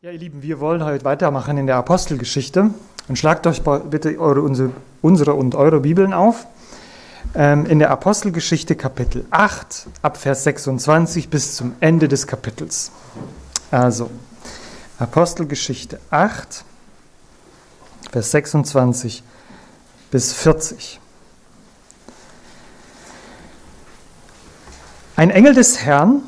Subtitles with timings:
[0.00, 2.70] Ja, ihr Lieben, wir wollen heute weitermachen in der Apostelgeschichte.
[3.08, 4.70] Und schlagt euch bitte eure, unsere,
[5.02, 6.46] unsere und eure Bibeln auf.
[7.34, 12.92] Ähm, in der Apostelgeschichte Kapitel 8, ab Vers 26 bis zum Ende des Kapitels.
[13.72, 14.08] Also,
[15.00, 16.64] Apostelgeschichte 8,
[18.12, 19.24] Vers 26
[20.12, 21.00] bis 40.
[25.16, 26.22] Ein Engel des Herrn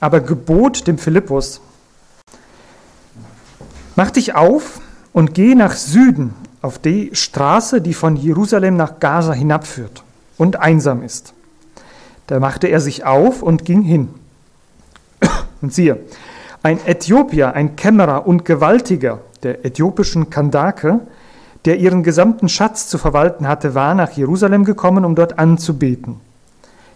[0.00, 1.60] aber gebot dem Philippus,
[3.96, 4.80] Mach dich auf
[5.12, 10.04] und geh nach Süden auf die Straße, die von Jerusalem nach Gaza hinabführt
[10.36, 11.32] und einsam ist.
[12.26, 14.08] Da machte er sich auf und ging hin.
[15.62, 16.00] Und siehe,
[16.62, 21.00] ein Äthiopier, ein Kämmerer und Gewaltiger der äthiopischen Kandake,
[21.64, 26.20] der ihren gesamten Schatz zu verwalten hatte, war nach Jerusalem gekommen, um dort anzubeten.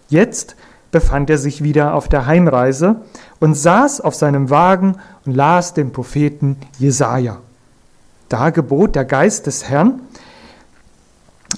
[0.09, 0.55] Jetzt
[0.91, 2.97] befand er sich wieder auf der Heimreise
[3.39, 7.37] und saß auf seinem Wagen und las den Propheten Jesaja.
[8.29, 10.01] Da gebot der Geist des Herrn,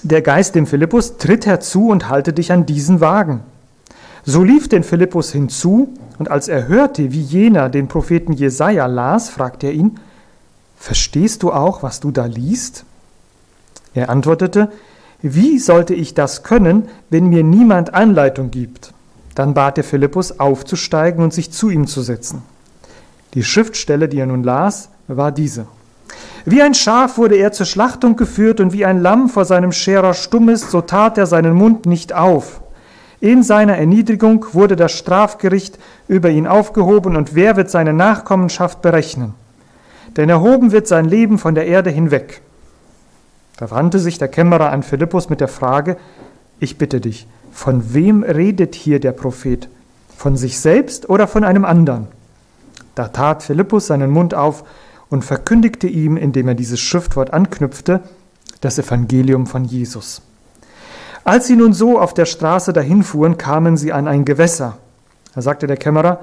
[0.02, 3.40] der Geist dem Philippus, tritt herzu und halte dich an diesen Wagen.
[4.24, 9.28] So lief den Philippus hinzu, und als er hörte, wie jener den Propheten Jesaja las,
[9.28, 9.98] fragte er ihn:
[10.76, 12.84] Verstehst du auch, was du da liest?
[13.94, 14.70] Er antwortete:
[15.22, 18.93] Wie sollte ich das können, wenn mir niemand Anleitung gibt?
[19.34, 22.42] Dann bat er Philippus aufzusteigen und sich zu ihm zu setzen.
[23.34, 25.66] Die Schriftstelle, die er nun las, war diese.
[26.44, 30.14] Wie ein Schaf wurde er zur Schlachtung geführt und wie ein Lamm vor seinem Scherer
[30.14, 32.60] stumm ist, so tat er seinen Mund nicht auf.
[33.20, 39.34] In seiner Erniedrigung wurde das Strafgericht über ihn aufgehoben und wer wird seine Nachkommenschaft berechnen?
[40.16, 42.42] Denn erhoben wird sein Leben von der Erde hinweg.
[43.56, 45.96] Da wandte sich der Kämmerer an Philippus mit der Frage,
[46.60, 49.68] ich bitte dich, von wem redet hier der Prophet?
[50.16, 52.08] Von sich selbst oder von einem anderen?
[52.96, 54.64] Da tat Philippus seinen Mund auf
[55.08, 58.00] und verkündigte ihm, indem er dieses Schriftwort anknüpfte,
[58.60, 60.20] das Evangelium von Jesus.
[61.22, 64.76] Als sie nun so auf der Straße dahinfuhren, kamen sie an ein Gewässer.
[65.34, 66.20] Da sagte der Kämmerer,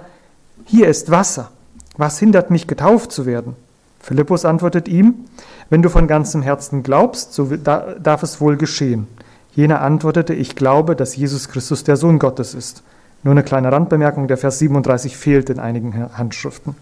[0.65, 1.49] hier ist Wasser.
[1.95, 3.55] Was hindert mich, getauft zu werden?
[4.01, 5.25] Philippus antwortet ihm,
[5.69, 9.07] wenn du von ganzem Herzen glaubst, so darf es wohl geschehen.
[9.53, 12.83] Jener antwortete, ich glaube, dass Jesus Christus der Sohn Gottes ist.
[13.23, 16.75] Nur eine kleine Randbemerkung, der Vers 37 fehlt in einigen Handschriften.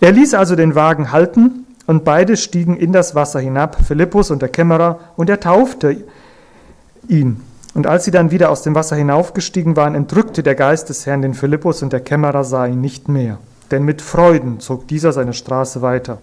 [0.00, 4.42] Er ließ also den Wagen halten und beide stiegen in das Wasser hinab, Philippus und
[4.42, 6.04] der Kämmerer, und er taufte
[7.08, 7.40] ihn.
[7.74, 11.22] Und als sie dann wieder aus dem Wasser hinaufgestiegen waren, entrückte der Geist des Herrn
[11.22, 13.38] den Philippus und der Kämmerer sah ihn nicht mehr.
[13.70, 16.18] Denn mit Freuden zog dieser seine Straße weiter.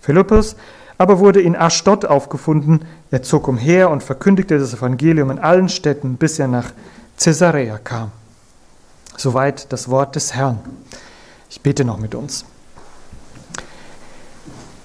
[0.00, 0.56] Philippus
[0.98, 2.84] aber wurde in Aschdod aufgefunden.
[3.10, 6.72] Er zog umher und verkündigte das Evangelium in allen Städten, bis er nach
[7.18, 8.12] Caesarea kam.
[9.16, 10.58] Soweit das Wort des Herrn.
[11.50, 12.44] Ich bete noch mit uns.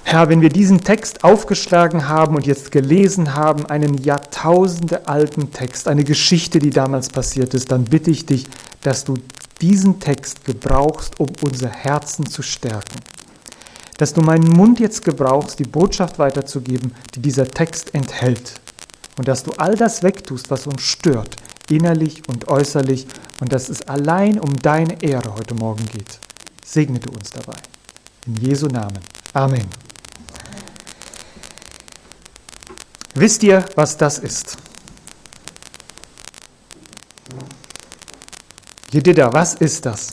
[0.03, 5.87] Herr, wenn wir diesen Text aufgeschlagen haben und jetzt gelesen haben, einen Jahrtausende alten Text,
[5.87, 8.47] eine Geschichte, die damals passiert ist, dann bitte ich dich,
[8.81, 9.15] dass du
[9.61, 12.97] diesen Text gebrauchst, um unser Herzen zu stärken
[13.99, 18.61] dass du meinen Mund jetzt gebrauchst, die Botschaft weiterzugeben, die dieser Text enthält.
[19.17, 21.35] Und dass du all das wegtust, was uns stört,
[21.69, 23.07] innerlich und äußerlich,
[23.41, 26.19] und dass es allein um deine Ehre heute Morgen geht.
[26.63, 27.57] Segne du uns dabei.
[28.25, 28.99] In Jesu Namen.
[29.33, 29.67] Amen.
[33.15, 34.57] Wisst ihr, was das ist?
[38.91, 40.11] Jedida, was ist das?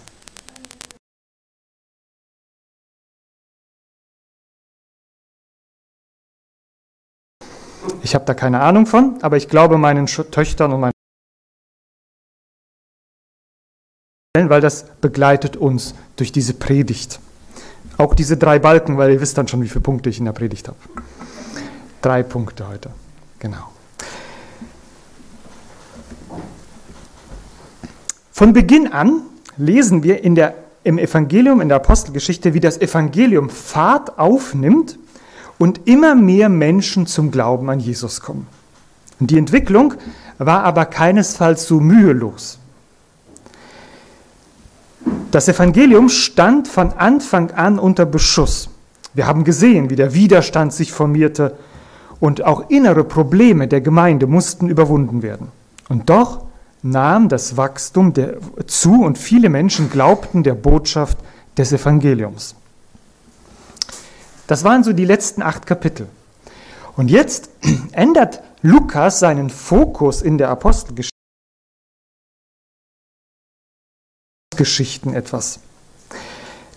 [8.07, 10.93] Ich habe da keine Ahnung von, aber ich glaube meinen Töchtern und meinen
[14.49, 17.19] weil das begleitet uns durch diese Predigt.
[17.99, 20.31] Auch diese drei Balken, weil ihr wisst dann schon, wie viele Punkte ich in der
[20.35, 20.79] Predigt habe.
[22.01, 22.91] Drei Punkte heute.
[23.41, 23.73] Genau.
[28.31, 29.23] Von Beginn an
[29.57, 34.97] lesen wir in der, im Evangelium, in der Apostelgeschichte, wie das Evangelium Fahrt aufnimmt
[35.59, 38.47] und immer mehr Menschen zum Glauben an Jesus kommen.
[39.19, 39.95] Und die Entwicklung
[40.39, 42.59] war aber keinesfalls so mühelos.
[45.31, 48.69] Das Evangelium stand von Anfang an unter Beschuss.
[49.15, 51.57] Wir haben gesehen, wie der Widerstand sich formierte
[52.21, 55.49] und auch innere Probleme der Gemeinde mussten überwunden werden.
[55.89, 56.43] Und doch
[56.83, 58.37] nahm das Wachstum der,
[58.67, 61.19] zu und viele Menschen glaubten der Botschaft
[61.57, 62.55] des Evangeliums.
[64.47, 66.09] Das waren so die letzten acht Kapitel.
[66.97, 67.51] Und jetzt
[67.93, 71.11] ändert Lukas seinen Fokus in der Apostelgeschichte
[75.15, 75.61] etwas.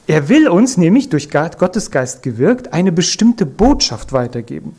[0.08, 4.76] Er will uns nämlich durch Gottes Geist gewirkt eine bestimmte Botschaft weitergeben.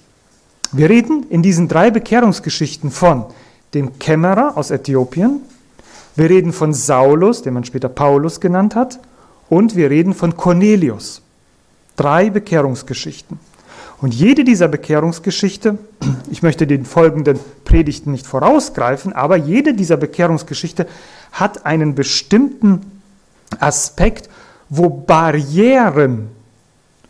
[0.73, 3.27] Wir reden in diesen drei Bekehrungsgeschichten von
[3.75, 5.41] dem Kämmerer aus Äthiopien,
[6.17, 8.99] wir reden von Saulus, den man später Paulus genannt hat,
[9.49, 11.23] und wir reden von Cornelius.
[12.01, 13.39] Drei Bekehrungsgeschichten.
[14.01, 15.77] Und jede dieser Bekehrungsgeschichte,
[16.31, 20.87] ich möchte den folgenden Predigten nicht vorausgreifen, aber jede dieser Bekehrungsgeschichte
[21.31, 23.03] hat einen bestimmten
[23.59, 24.31] Aspekt,
[24.71, 26.29] wo Barrieren,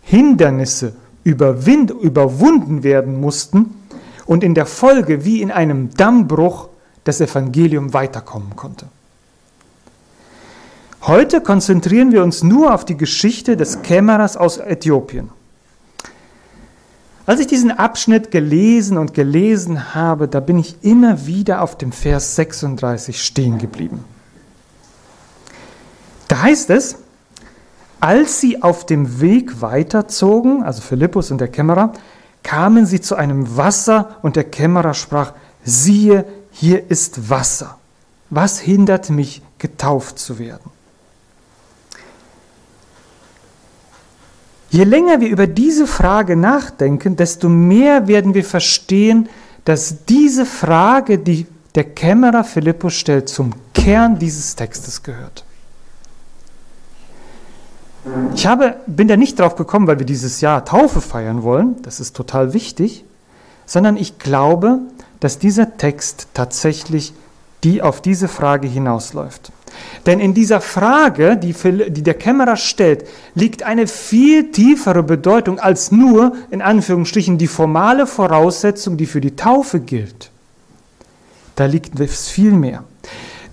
[0.03, 3.77] Hindernisse überwind, überwunden werden mussten
[4.27, 6.69] und in der Folge wie in einem Dammbruch
[7.05, 8.87] das Evangelium weiterkommen konnte.
[11.03, 15.31] Heute konzentrieren wir uns nur auf die Geschichte des Kämmerers aus Äthiopien.
[17.25, 21.93] Als ich diesen Abschnitt gelesen und gelesen habe, da bin ich immer wieder auf dem
[21.93, 24.05] Vers 36 stehen geblieben.
[26.29, 26.97] Da heißt es,
[28.01, 31.93] als sie auf dem Weg weiterzogen, also Philippus und der Kämmerer,
[32.43, 35.33] kamen sie zu einem Wasser und der Kämmerer sprach,
[35.65, 37.79] siehe, hier ist Wasser.
[38.29, 40.80] Was hindert mich, getauft zu werden?
[44.71, 49.29] Je länger wir über diese Frage nachdenken, desto mehr werden wir verstehen,
[49.65, 55.45] dass diese Frage, die der Kämmerer Philippus stellt, zum Kern dieses Textes gehört.
[58.35, 62.01] Ich habe, bin da nicht drauf gekommen, weil wir dieses Jahr Taufe feiern wollen, das
[62.01, 63.05] ist total wichtig,
[63.67, 64.79] sondern ich glaube,
[65.19, 67.13] dass dieser Text tatsächlich
[67.65, 69.53] die auf diese Frage hinausläuft.
[70.07, 71.55] Denn in dieser Frage, die,
[71.91, 78.07] die der Kämmerer stellt, liegt eine viel tiefere Bedeutung als nur, in Anführungsstrichen, die formale
[78.07, 80.31] Voraussetzung, die für die Taufe gilt.
[81.57, 82.85] Da liegt es viel mehr.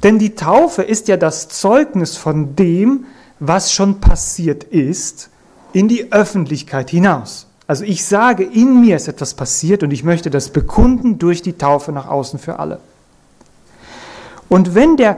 [0.03, 3.05] Denn die Taufe ist ja das Zeugnis von dem,
[3.39, 5.29] was schon passiert ist,
[5.73, 7.47] in die Öffentlichkeit hinaus.
[7.67, 11.53] Also ich sage, in mir ist etwas passiert und ich möchte das bekunden durch die
[11.53, 12.79] Taufe nach außen für alle.
[14.49, 15.17] Und wenn der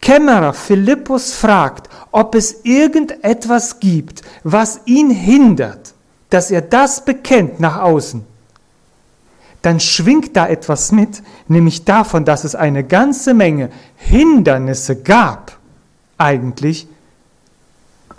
[0.00, 5.94] Kämmerer Philippus fragt, ob es irgendetwas gibt, was ihn hindert,
[6.30, 8.24] dass er das bekennt nach außen,
[9.62, 15.56] dann schwingt da etwas mit, nämlich davon, dass es eine ganze Menge Hindernisse gab,
[16.18, 16.86] eigentlich,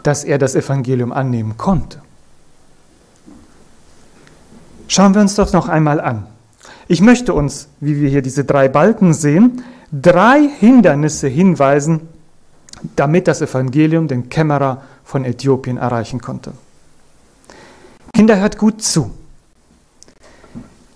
[0.01, 2.01] dass er das Evangelium annehmen konnte.
[4.87, 6.25] Schauen wir uns das noch einmal an.
[6.87, 9.63] Ich möchte uns, wie wir hier diese drei Balken sehen,
[10.01, 12.09] drei Hindernisse hinweisen,
[12.95, 16.53] damit das Evangelium den Kämmerer von Äthiopien erreichen konnte.
[18.13, 19.11] Kinder, hört gut zu.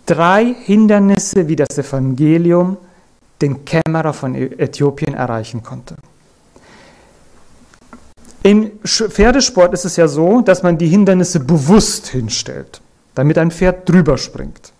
[0.05, 2.77] Drei Hindernisse, wie das Evangelium
[3.41, 5.95] den Kämmerer von Äthiopien erreichen konnte.
[8.41, 12.81] Im Pferdesport ist es ja so, dass man die Hindernisse bewusst hinstellt,
[13.15, 14.71] damit ein Pferd drüber springt.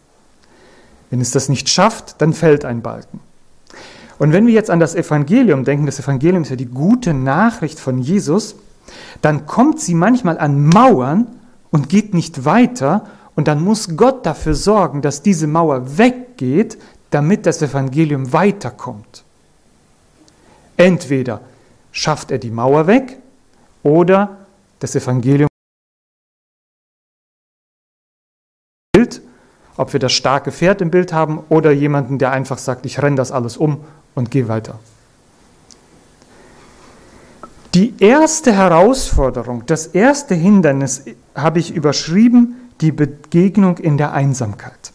[1.10, 3.19] Wenn es das nicht schafft, dann fällt ein Balken.
[4.19, 7.80] Und wenn wir jetzt an das Evangelium denken, das Evangelium ist ja die gute Nachricht
[7.80, 8.57] von Jesus,
[9.21, 11.27] dann kommt sie manchmal an Mauern
[11.71, 16.77] und geht nicht weiter und dann muss Gott dafür sorgen, dass diese Mauer weggeht,
[17.12, 19.24] damit das Evangelium weiterkommt.
[20.75, 21.39] Entweder
[21.92, 23.19] schafft er die Mauer weg
[23.83, 24.38] oder
[24.80, 25.48] das Evangelium
[28.91, 29.22] Bild,
[29.77, 33.15] ob wir das starke Pferd im Bild haben oder jemanden, der einfach sagt, ich renne
[33.15, 33.86] das alles um
[34.19, 34.77] und gehe weiter.
[37.73, 44.91] Die erste Herausforderung, das erste Hindernis habe ich überschrieben, die Begegnung in der Einsamkeit.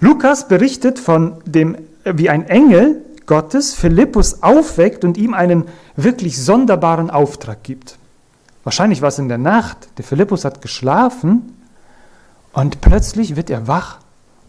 [0.00, 5.64] Lukas berichtet von dem, wie ein Engel Gottes Philippus aufweckt und ihm einen
[5.96, 7.98] wirklich sonderbaren Auftrag gibt.
[8.62, 11.56] Wahrscheinlich war es in der Nacht, der Philippus hat geschlafen
[12.52, 13.98] und plötzlich wird er wach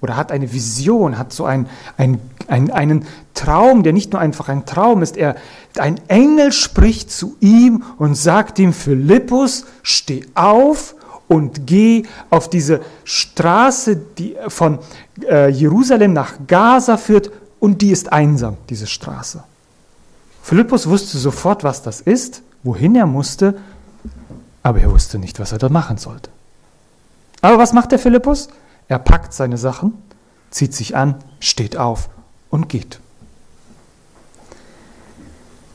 [0.01, 4.49] oder hat eine Vision, hat so ein, ein, ein, einen Traum, der nicht nur einfach
[4.49, 5.17] ein Traum ist.
[5.17, 5.35] Er,
[5.77, 10.95] ein Engel spricht zu ihm und sagt ihm, Philippus, steh auf
[11.27, 14.79] und geh auf diese Straße, die von
[15.23, 19.43] äh, Jerusalem nach Gaza führt und die ist einsam, diese Straße.
[20.43, 23.59] Philippus wusste sofort, was das ist, wohin er musste,
[24.63, 26.29] aber er wusste nicht, was er da machen sollte.
[27.41, 28.49] Aber was macht der Philippus?
[28.87, 29.93] Er packt seine Sachen,
[30.49, 32.09] zieht sich an, steht auf
[32.49, 32.99] und geht.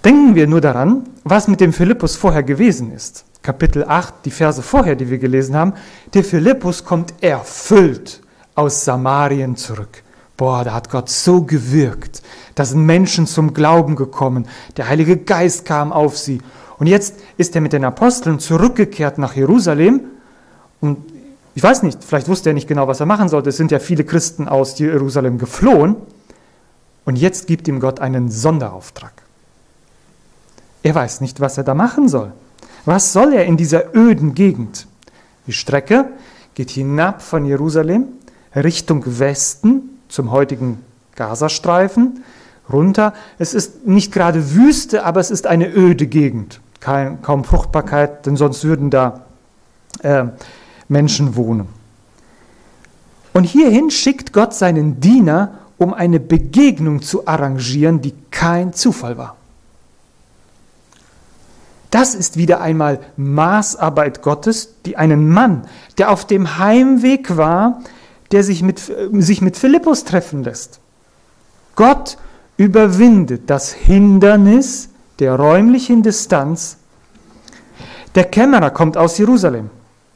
[0.05, 3.25] Denken wir nur daran, was mit dem Philippus vorher gewesen ist.
[3.43, 5.75] Kapitel 8, die Verse vorher, die wir gelesen haben.
[6.15, 8.21] Der Philippus kommt erfüllt
[8.55, 10.03] aus Samarien zurück.
[10.37, 12.23] Boah, da hat Gott so gewirkt.
[12.55, 14.49] Da sind Menschen zum Glauben gekommen.
[14.77, 16.41] Der Heilige Geist kam auf sie.
[16.79, 20.01] Und jetzt ist er mit den Aposteln zurückgekehrt nach Jerusalem.
[20.81, 21.12] Und
[21.55, 23.51] ich weiß nicht, vielleicht wusste er nicht genau, was er machen sollte.
[23.51, 25.97] Es sind ja viele Christen aus Jerusalem geflohen.
[27.05, 29.13] Und jetzt gibt ihm Gott einen Sonderauftrag.
[30.83, 32.33] Er weiß nicht, was er da machen soll.
[32.85, 34.87] Was soll er in dieser öden Gegend?
[35.47, 36.07] Die Strecke
[36.55, 38.05] geht hinab von Jerusalem
[38.55, 40.81] Richtung Westen zum heutigen
[41.17, 42.25] Gazastreifen
[42.73, 43.15] runter.
[43.39, 46.61] Es ist nicht gerade Wüste, aber es ist eine öde Gegend.
[46.81, 49.25] Kein, kaum Fruchtbarkeit, denn sonst würden da
[50.03, 50.25] äh,
[50.93, 51.67] Menschen wohnen.
[53.33, 59.37] Und hierhin schickt Gott seinen Diener, um eine Begegnung zu arrangieren, die kein Zufall war.
[61.91, 65.67] Das ist wieder einmal Maßarbeit Gottes, die einen Mann,
[65.99, 67.83] der auf dem Heimweg war,
[68.31, 68.81] der sich mit,
[69.13, 70.81] sich mit Philippus treffen lässt.
[71.75, 72.17] Gott
[72.57, 76.79] überwindet das Hindernis der räumlichen Distanz.
[78.15, 79.69] Der Kämmerer kommt aus Jerusalem.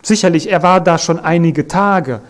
[0.06, 2.20] Sicherlich, er war da schon einige Tage.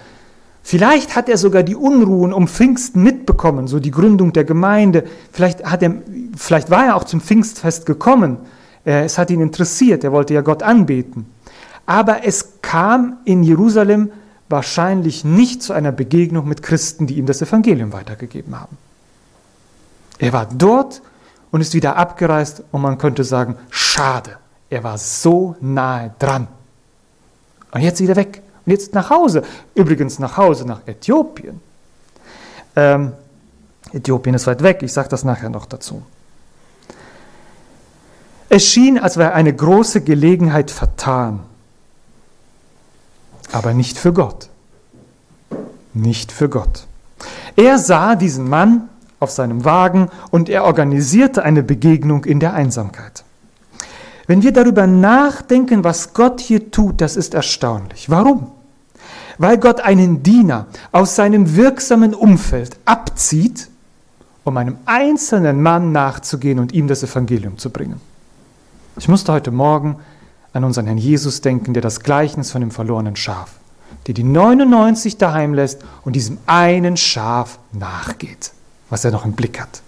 [0.63, 5.05] Vielleicht hat er sogar die Unruhen um Pfingsten mitbekommen, so die Gründung der Gemeinde.
[5.31, 5.93] Vielleicht, hat er,
[6.35, 8.39] vielleicht war er auch zum Pfingstfest gekommen.
[8.87, 11.27] Äh, es hat ihn interessiert, er wollte ja Gott anbeten.
[11.85, 14.11] Aber es kam in Jerusalem
[14.49, 18.79] wahrscheinlich nicht zu einer Begegnung mit Christen, die ihm das Evangelium weitergegeben haben.
[20.19, 21.03] Er war dort
[21.51, 24.39] und ist wieder abgereist und man könnte sagen, schade,
[24.71, 26.49] er war so nahe dran.
[27.73, 28.43] Und jetzt wieder weg.
[28.65, 29.43] Und jetzt nach Hause.
[29.75, 31.61] Übrigens nach Hause, nach Äthiopien.
[32.75, 33.13] Ähm,
[33.93, 36.03] Äthiopien ist weit weg, ich sage das nachher noch dazu.
[38.49, 41.41] Es schien, als wäre eine große Gelegenheit vertan.
[43.53, 44.49] Aber nicht für Gott.
[45.95, 46.87] Nicht für Gott.
[47.57, 53.25] Er sah diesen Mann auf seinem Wagen und er organisierte eine Begegnung in der Einsamkeit.
[54.27, 58.11] Wenn wir darüber nachdenken, was Gott hier tut, das ist erstaunlich.
[58.11, 58.51] Warum?
[59.39, 63.69] Weil Gott einen Diener aus seinem wirksamen Umfeld abzieht,
[64.45, 68.01] um einem einzelnen Mann nachzugehen und ihm das Evangelium zu bringen.
[68.97, 69.97] Ich musste heute Morgen
[70.53, 73.51] an unseren Herrn Jesus denken, der das Gleichnis von dem verlorenen Schaf,
[74.07, 78.53] der die 99 daheim lässt und diesem einen Schaf nachgeht,
[78.89, 79.83] was er noch im Blick hat.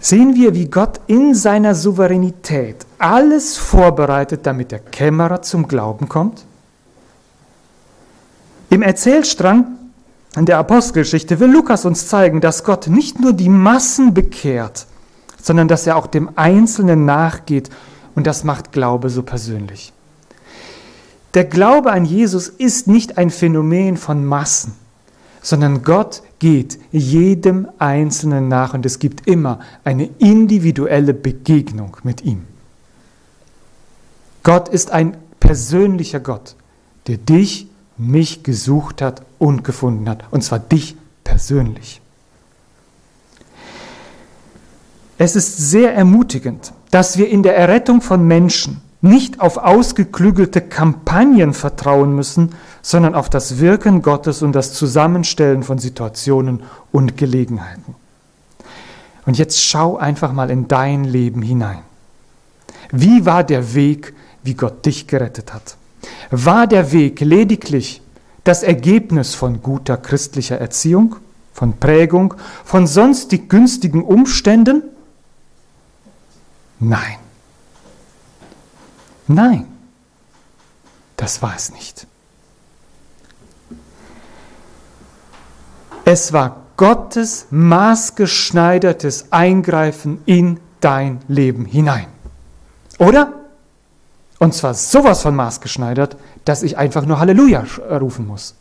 [0.00, 6.44] Sehen wir, wie Gott in seiner Souveränität alles vorbereitet, damit der Kämmerer zum Glauben kommt?
[8.70, 9.66] Im Erzählstrang
[10.36, 14.86] in der Apostelgeschichte will Lukas uns zeigen, dass Gott nicht nur die Massen bekehrt,
[15.42, 17.70] sondern dass er auch dem Einzelnen nachgeht
[18.14, 19.92] und das macht Glaube so persönlich.
[21.34, 24.74] Der Glaube an Jesus ist nicht ein Phänomen von Massen,
[25.46, 32.42] sondern Gott geht jedem Einzelnen nach und es gibt immer eine individuelle Begegnung mit ihm.
[34.42, 36.56] Gott ist ein persönlicher Gott,
[37.06, 40.24] der dich mich gesucht hat und gefunden hat.
[40.32, 42.00] Und zwar dich persönlich.
[45.16, 51.54] Es ist sehr ermutigend, dass wir in der Errettung von Menschen nicht auf ausgeklügelte Kampagnen
[51.54, 52.50] vertrauen müssen,
[52.86, 56.62] sondern auf das Wirken Gottes und das Zusammenstellen von Situationen
[56.92, 57.96] und Gelegenheiten.
[59.26, 61.82] Und jetzt schau einfach mal in dein Leben hinein.
[62.92, 64.14] Wie war der Weg,
[64.44, 65.76] wie Gott dich gerettet hat?
[66.30, 68.02] War der Weg lediglich
[68.44, 71.16] das Ergebnis von guter christlicher Erziehung,
[71.52, 74.84] von Prägung, von sonstig günstigen Umständen?
[76.78, 77.16] Nein.
[79.26, 79.66] Nein,
[81.16, 82.06] das war es nicht.
[86.16, 92.06] Es war Gottes maßgeschneidertes Eingreifen in dein Leben hinein.
[92.98, 93.34] Oder?
[94.38, 98.54] Und zwar sowas von maßgeschneidert, dass ich einfach nur Halleluja äh, rufen muss.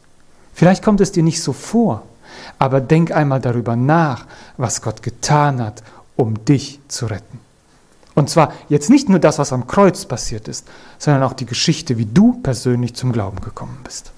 [0.54, 2.04] Vielleicht kommt es dir nicht so vor,
[2.60, 4.26] aber denk einmal darüber nach,
[4.58, 5.82] was Gott getan hat,
[6.18, 7.40] um dich zu retten.
[8.16, 10.68] Und zwar jetzt nicht nur das, was am Kreuz passiert ist,
[11.00, 14.12] sondern auch die Geschichte, wie du persönlich zum Glauben gekommen bist.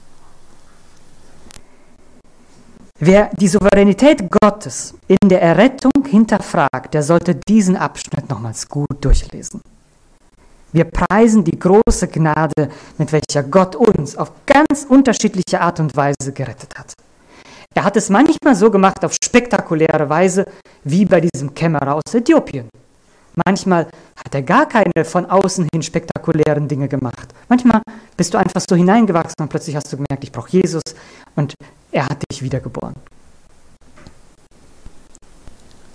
[3.00, 9.62] Wer die Souveränität Gottes in der Errettung hinterfragt, der sollte diesen Abschnitt nochmals gut durchlesen.
[10.74, 16.34] Wir preisen die große Gnade, mit welcher Gott uns auf ganz unterschiedliche Art und Weise
[16.34, 16.94] gerettet hat.
[17.75, 20.46] Er hat es manchmal so gemacht auf spektakuläre Weise,
[20.84, 22.68] wie bei diesem Kämmerer aus Äthiopien.
[23.46, 27.27] Manchmal hat er gar keine von außen hin spektakulären Dinge gemacht.
[27.48, 27.84] Manchmal
[28.18, 30.82] bist du einfach so hineingewachsen und plötzlich hast du gemerkt, ich brauche Jesus
[31.36, 31.54] und
[31.98, 32.94] er hat dich wiedergeboren.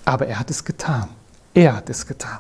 [0.05, 1.09] Aber er hat es getan.
[1.55, 2.39] Er hat es getan.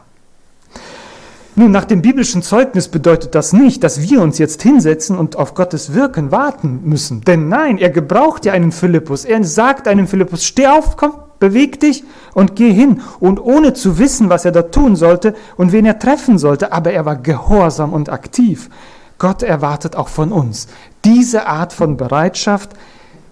[1.54, 5.54] Nun, nach dem biblischen Zeugnis bedeutet das nicht, dass wir uns jetzt hinsetzen und auf
[5.54, 7.20] Gottes Wirken warten müssen.
[7.20, 9.24] Denn nein, er gebraucht ja einen Philippus.
[9.24, 12.02] Er sagt einem Philippus, steh auf, komm, beweg dich
[12.34, 13.00] und geh hin.
[13.20, 16.92] Und ohne zu wissen, was er da tun sollte und wen er treffen sollte, aber
[16.92, 18.70] er war gehorsam und aktiv.
[19.18, 20.66] Gott erwartet auch von uns
[21.04, 22.70] diese Art von Bereitschaft,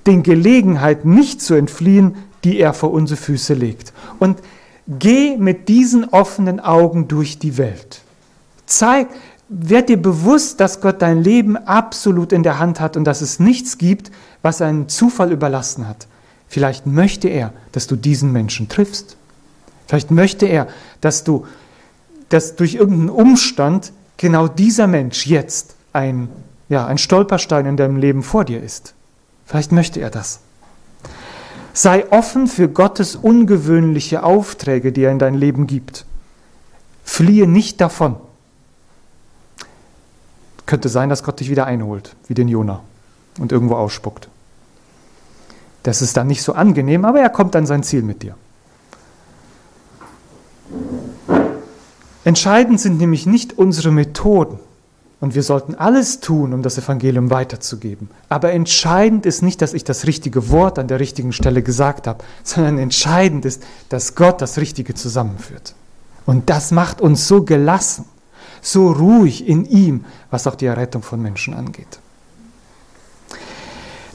[0.07, 3.93] den Gelegenheiten nicht zu entfliehen, die er vor unsere Füße legt.
[4.19, 4.39] Und
[4.87, 8.03] geh mit diesen offenen Augen durch die Welt.
[8.67, 9.09] Zeig,
[9.49, 13.41] werd dir bewusst, dass Gott dein Leben absolut in der Hand hat und dass es
[13.41, 14.11] nichts gibt,
[14.43, 16.07] was einen Zufall überlassen hat.
[16.49, 19.17] Vielleicht möchte er, dass du diesen Menschen triffst.
[19.87, 20.69] Vielleicht möchte er,
[21.01, 21.47] dass du,
[22.29, 26.29] dass durch irgendeinen Umstand genau dieser Mensch jetzt ein,
[26.69, 28.95] ja, ein Stolperstein in deinem Leben vor dir ist.
[29.51, 30.39] Vielleicht möchte er das.
[31.73, 36.07] Sei offen für Gottes ungewöhnliche Aufträge, die er in dein Leben gibt.
[37.03, 38.15] Fliehe nicht davon.
[40.67, 42.85] Könnte sein, dass Gott dich wieder einholt, wie den Jona,
[43.41, 44.29] und irgendwo ausspuckt.
[45.83, 48.37] Das ist dann nicht so angenehm, aber er kommt an sein Ziel mit dir.
[52.23, 54.61] Entscheidend sind nämlich nicht unsere Methoden,
[55.21, 58.09] und wir sollten alles tun, um das Evangelium weiterzugeben.
[58.31, 62.25] Aber entscheidend ist nicht, dass ich das richtige Wort an der richtigen Stelle gesagt habe,
[62.43, 65.75] sondern entscheidend ist, dass Gott das Richtige zusammenführt.
[66.25, 68.07] Und das macht uns so gelassen,
[68.63, 71.99] so ruhig in ihm, was auch die Errettung von Menschen angeht.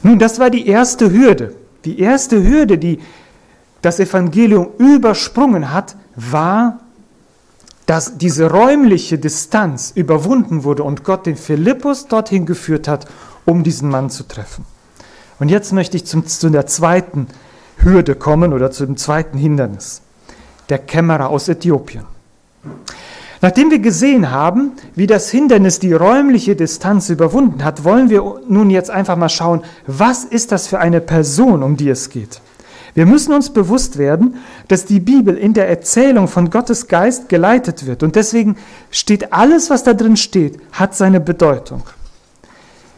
[0.02, 1.54] Nun, das war die erste Hürde.
[1.84, 2.98] Die erste Hürde, die
[3.80, 6.80] das Evangelium übersprungen hat, war
[7.86, 13.06] dass diese räumliche Distanz überwunden wurde und Gott den Philippus dorthin geführt hat,
[13.44, 14.66] um diesen Mann zu treffen.
[15.38, 17.28] Und jetzt möchte ich zum, zu der zweiten
[17.78, 20.02] Hürde kommen oder zu dem zweiten Hindernis,
[20.68, 22.04] der Kämmerer aus Äthiopien.
[23.42, 28.70] Nachdem wir gesehen haben, wie das Hindernis die räumliche Distanz überwunden hat, wollen wir nun
[28.70, 32.40] jetzt einfach mal schauen, was ist das für eine Person, um die es geht.
[32.94, 34.36] Wir müssen uns bewusst werden,
[34.68, 38.02] dass die Bibel in der Erzählung von Gottes Geist geleitet wird.
[38.02, 38.56] Und deswegen
[38.90, 41.82] steht alles, was da drin steht, hat seine Bedeutung.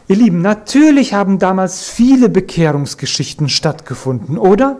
[0.07, 4.77] Ihr Lieben, natürlich haben damals viele Bekehrungsgeschichten stattgefunden, oder?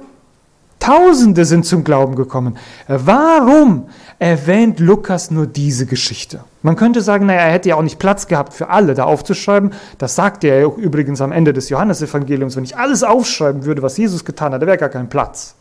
[0.79, 2.57] Tausende sind zum Glauben gekommen.
[2.87, 6.43] Warum erwähnt Lukas nur diese Geschichte?
[6.63, 9.73] Man könnte sagen, naja, er hätte ja auch nicht Platz gehabt für alle da aufzuschreiben.
[9.97, 12.55] Das sagt er ja übrigens am Ende des Johannesevangeliums.
[12.55, 15.55] Wenn ich alles aufschreiben würde, was Jesus getan hat, da wäre gar kein Platz.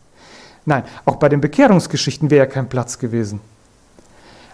[0.69, 3.41] Nein, auch bei den Bekehrungsgeschichten wäre ja kein Platz gewesen.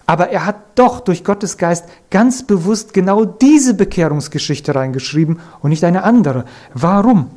[0.05, 5.83] Aber er hat doch durch Gottes Geist ganz bewusst genau diese Bekehrungsgeschichte reingeschrieben und nicht
[5.83, 6.45] eine andere.
[6.73, 7.31] Warum?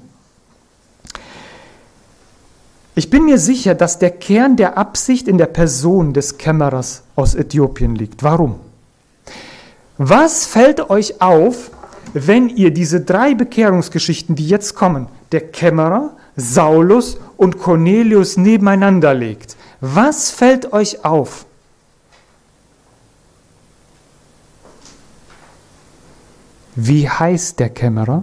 [2.95, 7.35] Ich bin mir sicher, dass der Kern der Absicht in der Person des Kämmerers aus
[7.35, 8.23] Äthiopien liegt.
[8.23, 8.61] Warum?
[9.97, 11.73] Was fällt euch auf,
[12.15, 19.57] wenn ihr diese drei Bekehrungsgeschichten, die jetzt kommen, der Kämmerer, Saulus und Cornelius nebeneinander legt?
[19.81, 21.45] Was fällt euch auf?
[26.77, 28.23] Wie heißt der Kämmerer?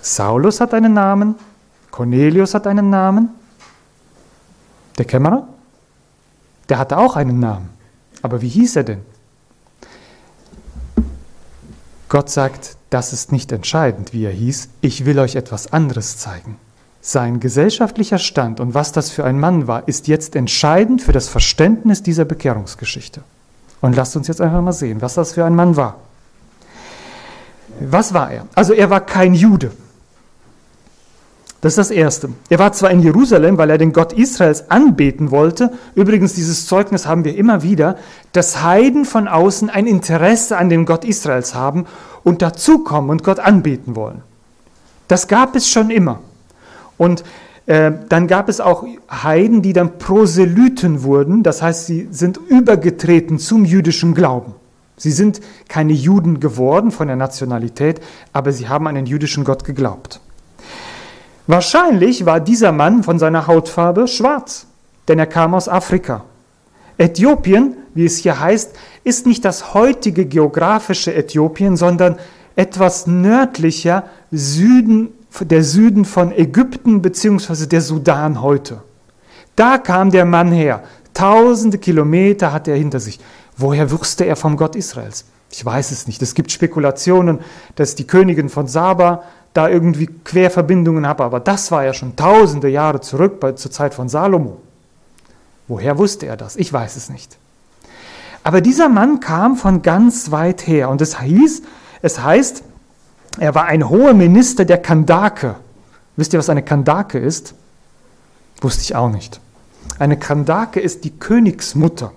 [0.00, 1.34] Saulus hat einen Namen,
[1.90, 3.28] Cornelius hat einen Namen,
[4.96, 5.46] der Kämmerer,
[6.70, 7.68] der hatte auch einen Namen.
[8.22, 9.13] Aber wie hieß er denn?
[12.14, 16.58] Gott sagt, das ist nicht entscheidend, wie er hieß, ich will euch etwas anderes zeigen.
[17.00, 21.28] Sein gesellschaftlicher Stand und was das für ein Mann war, ist jetzt entscheidend für das
[21.28, 23.24] Verständnis dieser Bekehrungsgeschichte.
[23.80, 25.96] Und lasst uns jetzt einfach mal sehen, was das für ein Mann war.
[27.80, 28.46] Was war er?
[28.54, 29.72] Also er war kein Jude.
[31.64, 32.28] Das ist das Erste.
[32.50, 35.72] Er war zwar in Jerusalem, weil er den Gott Israels anbeten wollte.
[35.94, 37.96] Übrigens, dieses Zeugnis haben wir immer wieder,
[38.32, 41.86] dass Heiden von außen ein Interesse an dem Gott Israels haben
[42.22, 44.20] und dazukommen und Gott anbeten wollen.
[45.08, 46.20] Das gab es schon immer.
[46.98, 47.24] Und
[47.64, 51.42] äh, dann gab es auch Heiden, die dann Proselyten wurden.
[51.42, 54.52] Das heißt, sie sind übergetreten zum jüdischen Glauben.
[54.98, 58.02] Sie sind keine Juden geworden von der Nationalität,
[58.34, 60.20] aber sie haben an den jüdischen Gott geglaubt.
[61.46, 64.66] Wahrscheinlich war dieser Mann von seiner Hautfarbe schwarz,
[65.08, 66.24] denn er kam aus Afrika.
[66.96, 72.16] Äthiopien, wie es hier heißt, ist nicht das heutige geografische Äthiopien, sondern
[72.56, 75.08] etwas nördlicher Süden,
[75.40, 77.66] der Süden von Ägypten bzw.
[77.66, 78.82] der Sudan heute.
[79.56, 80.82] Da kam der Mann her.
[81.12, 83.20] Tausende Kilometer hat er hinter sich.
[83.56, 85.24] Woher wusste er vom Gott Israels?
[85.56, 86.20] Ich weiß es nicht.
[86.20, 87.38] Es gibt Spekulationen,
[87.76, 92.68] dass die Königin von Saba da irgendwie Querverbindungen hat, aber das war ja schon tausende
[92.68, 94.60] Jahre zurück bei, zur Zeit von Salomo.
[95.68, 96.56] Woher wusste er das?
[96.56, 97.38] Ich weiß es nicht.
[98.42, 101.62] Aber dieser Mann kam von ganz weit her und es hieß,
[102.02, 102.64] es heißt,
[103.38, 105.54] er war ein hoher Minister der Kandake.
[106.16, 107.54] Wisst ihr, was eine Kandake ist?
[108.60, 109.40] Wusste ich auch nicht.
[110.00, 112.10] Eine Kandake ist die Königsmutter,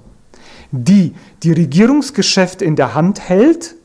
[0.71, 3.75] die die Regierungsgeschäfte in der Hand hält,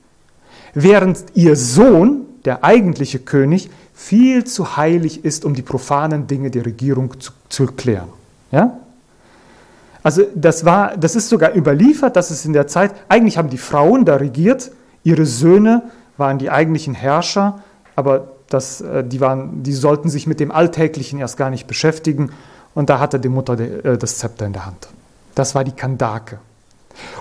[0.74, 6.66] während ihr Sohn, der eigentliche König, viel zu heilig ist, um die profanen Dinge der
[6.66, 8.08] Regierung zu, zu klären.
[8.50, 8.78] Ja?
[10.02, 13.58] Also das, war, das ist sogar überliefert, dass es in der Zeit, eigentlich haben die
[13.58, 14.72] Frauen da regiert,
[15.04, 15.82] ihre Söhne
[16.16, 17.62] waren die eigentlichen Herrscher,
[17.94, 22.32] aber das, äh, die, waren, die sollten sich mit dem Alltäglichen erst gar nicht beschäftigen
[22.74, 24.88] und da hatte die Mutter äh, das Zepter in der Hand.
[25.34, 26.38] Das war die Kandake.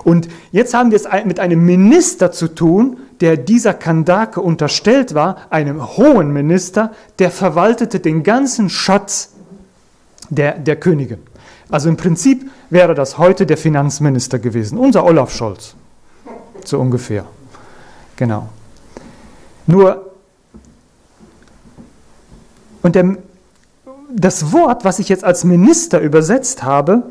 [0.04, 5.38] Und jetzt haben wir es mit einem Minister zu tun, der dieser Kandake unterstellt war,
[5.50, 9.34] einem hohen Minister, der verwaltete den ganzen Schatz
[10.30, 11.20] der, der Könige.
[11.70, 15.76] Also im Prinzip wäre das heute der Finanzminister gewesen, unser Olaf Scholz,
[16.66, 17.26] so ungefähr.
[18.18, 18.50] Genau.
[19.68, 20.12] Nur,
[22.82, 23.18] und der,
[24.14, 27.04] das Wort, was ich jetzt als Minister übersetzt habe,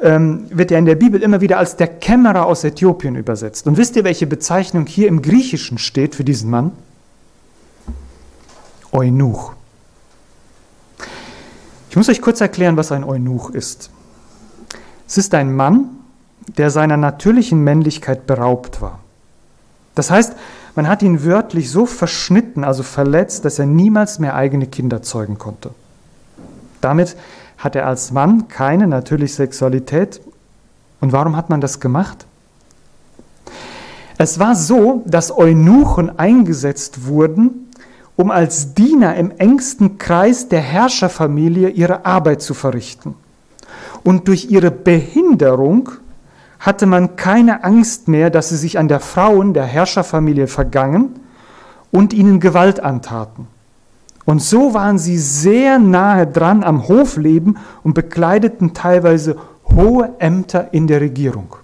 [0.00, 3.66] ähm, wird ja in der Bibel immer wieder als der Kämmerer aus Äthiopien übersetzt.
[3.66, 6.72] Und wisst ihr, welche Bezeichnung hier im Griechischen steht für diesen Mann?
[8.92, 9.52] Eunuch.
[11.90, 13.90] Ich muss euch kurz erklären, was ein Eunuch ist.
[15.06, 15.90] Es ist ein Mann,
[16.56, 19.00] der seiner natürlichen Männlichkeit beraubt war.
[19.94, 20.34] Das heißt,
[20.76, 25.38] man hat ihn wörtlich so verschnitten, also verletzt, dass er niemals mehr eigene Kinder zeugen
[25.38, 25.70] konnte.
[26.80, 27.16] Damit
[27.58, 30.20] hat er als Mann keine natürliche Sexualität.
[31.00, 32.26] Und warum hat man das gemacht?
[34.16, 37.68] Es war so, dass Eunuchen eingesetzt wurden,
[38.16, 43.14] um als Diener im engsten Kreis der Herrscherfamilie ihre Arbeit zu verrichten.
[44.02, 45.90] Und durch ihre Behinderung
[46.58, 51.20] hatte man keine Angst mehr, dass sie sich an der Frauen der Herrscherfamilie vergangen
[51.92, 53.46] und ihnen Gewalt antaten.
[54.28, 59.38] Und so waren sie sehr nahe dran am Hofleben und bekleideten teilweise
[59.74, 61.56] hohe Ämter in der Regierung.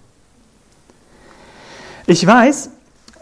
[2.07, 2.70] Ich weiß,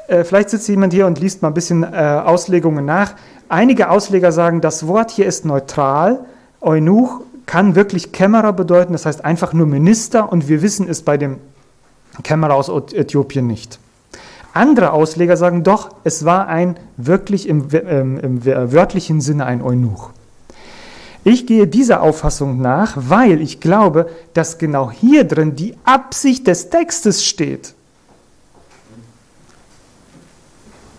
[0.07, 3.17] äh, vielleicht sitzt jemand hier und liest mal ein bisschen äh, Auslegungen nach.
[3.49, 6.21] Einige Ausleger sagen, das Wort hier ist neutral.
[6.61, 11.17] Eunuch kann wirklich Kämmerer bedeuten, das heißt einfach nur Minister und wir wissen es bei
[11.17, 11.39] dem
[12.23, 13.81] Kämmerer aus Äthiopien nicht.
[14.53, 20.11] Andere Ausleger sagen doch, es war ein wirklich im, ähm, im wörtlichen Sinne ein Eunuch.
[21.25, 26.69] Ich gehe dieser Auffassung nach, weil ich glaube, dass genau hier drin die Absicht des
[26.69, 27.75] Textes steht.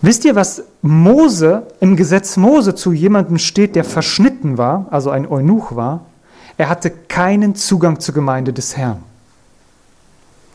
[0.00, 5.26] Wisst ihr, was Mose im Gesetz Mose zu jemandem steht, der verschnitten war, also ein
[5.26, 6.06] Eunuch war?
[6.56, 9.02] Er hatte keinen Zugang zur Gemeinde des Herrn.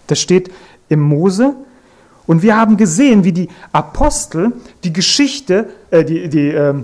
[0.08, 0.52] Das steht
[0.88, 1.56] im Mose
[2.30, 6.76] und wir haben gesehen, wie die Apostel die Geschichte, äh, die, die, äh,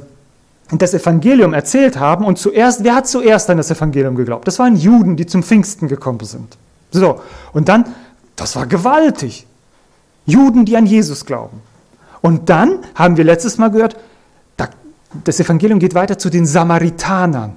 [0.72, 2.26] das Evangelium erzählt haben.
[2.26, 4.48] Und zuerst, wer hat zuerst an das Evangelium geglaubt?
[4.48, 6.58] Das waren Juden, die zum Pfingsten gekommen sind.
[6.90, 7.22] So,
[7.54, 7.86] und dann,
[8.36, 9.46] das war gewaltig.
[10.26, 11.62] Juden, die an Jesus glauben.
[12.22, 13.98] Und dann haben wir letztes Mal gehört,
[15.24, 17.54] das Evangelium geht weiter zu den Samaritanern.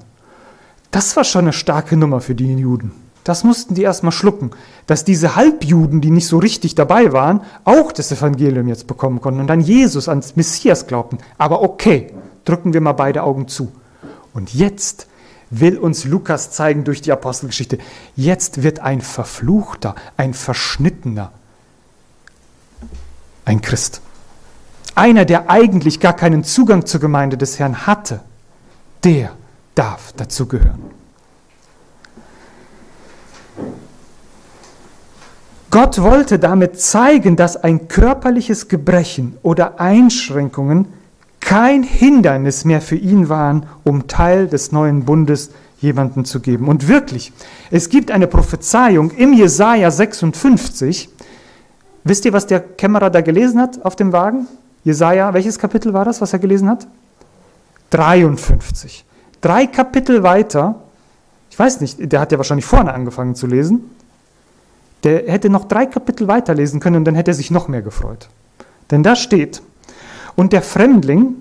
[0.91, 2.93] Das war schon eine starke Nummer für die Juden.
[3.29, 4.53] Das mussten die erstmal schlucken,
[4.87, 9.41] dass diese Halbjuden, die nicht so richtig dabei waren, auch das Evangelium jetzt bekommen konnten
[9.41, 11.19] und an Jesus, ans Messias glaubten.
[11.37, 12.15] Aber okay,
[12.47, 13.71] drücken wir mal beide Augen zu.
[14.33, 15.09] Und jetzt
[15.51, 17.77] will uns Lukas zeigen durch die Apostelgeschichte,
[18.17, 21.31] jetzt wird ein Verfluchter, ein Verschnittener,
[23.45, 24.01] ein Christ.
[24.95, 28.21] Einer, der eigentlich gar keinen Zugang zur Gemeinde des Herrn hatte,
[29.05, 29.33] der
[29.75, 30.98] darf dazugehören.
[35.71, 40.89] Gott wollte damit zeigen, dass ein körperliches Gebrechen oder Einschränkungen
[41.41, 45.51] kein Hindernis mehr für ihn waren, um Teil des neuen Bundes
[45.81, 46.69] jemanden zu geben.
[46.69, 47.33] Und wirklich,
[47.71, 51.11] es gibt eine Prophezeiung im Jesaja 56.
[52.05, 54.47] Wisst ihr, was der Kämmerer da gelesen hat auf dem Wagen?
[54.85, 56.87] Jesaja, welches Kapitel war das, was er gelesen hat?
[57.91, 59.05] 53.
[59.41, 60.77] Drei Kapitel weiter,
[61.51, 63.91] ich weiß nicht, der hat ja wahrscheinlich vorne angefangen zu lesen,
[65.05, 68.29] der hätte noch drei Kapitel weiterlesen können und dann hätte er sich noch mehr gefreut.
[68.91, 69.63] Denn da steht,
[70.37, 71.35] und der Fremdling,